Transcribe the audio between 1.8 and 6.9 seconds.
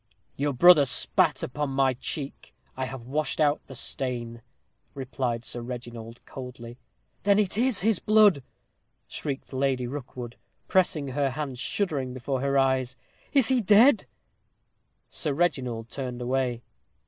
check. I have washed out the stain," replied Sir Reginald, coldly.